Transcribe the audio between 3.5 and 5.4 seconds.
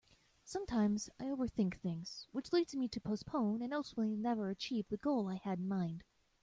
and ultimately never achieve the goal I